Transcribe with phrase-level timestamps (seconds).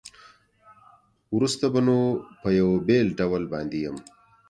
[1.35, 1.97] وروسته به نو
[2.41, 3.97] په یوه بېل ډول باندې یم.